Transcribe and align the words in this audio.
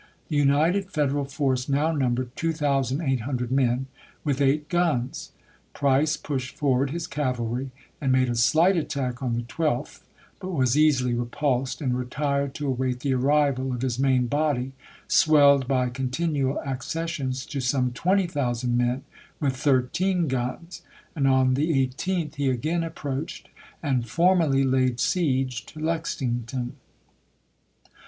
The 0.29 0.35
united 0.35 0.89
Federal 0.89 1.25
force 1.25 1.69
now 1.69 1.91
numbered 1.91 2.35
2800 2.35 3.51
men, 3.51 3.85
with 4.23 4.41
eight 4.41 4.67
guns. 4.67 5.31
Price 5.73 6.17
pushed 6.17 6.57
forward 6.57 6.89
his 6.89 7.05
cavalry, 7.05 7.69
and 8.01 8.11
made 8.11 8.27
a 8.27 8.33
slight 8.33 8.75
attack 8.75 9.21
on 9.21 9.35
the 9.35 9.43
12th, 9.43 9.99
but 10.39 10.53
was 10.55 10.75
easily 10.75 11.13
repulsed 11.13 11.81
and 11.81 11.95
retired 11.95 12.55
to 12.55 12.65
await 12.65 13.01
the 13.01 13.13
arrival 13.13 13.71
of 13.71 13.83
his 13.83 13.99
main 13.99 14.25
body, 14.25 14.71
swelled 15.07 15.67
by 15.67 15.89
con 15.91 16.09
tinual 16.09 16.65
accessions 16.65 17.45
to 17.45 17.59
some 17.61 17.91
20,000 17.91 18.75
men 18.75 19.03
with 19.39 19.55
thirteen 19.55 20.27
guns; 20.27 20.81
and 21.15 21.27
on 21.27 21.53
the 21.53 21.87
18th 21.87 22.35
he 22.37 22.49
again 22.49 22.83
approached 22.83 23.49
and 23.83 24.09
formally 24.09 24.63
laid 24.63 24.99
siege 24.99 25.63
to 25.67 25.79
Lexington. 25.79 26.75